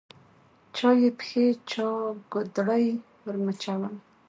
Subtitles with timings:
[0.75, 1.89] چا یې پښې چا
[2.31, 2.85] ګودړۍ
[3.25, 3.89] ورمچوله